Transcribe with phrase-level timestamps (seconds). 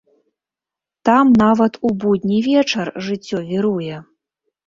[1.09, 4.01] Там нават у будні вечар жыццё віруе.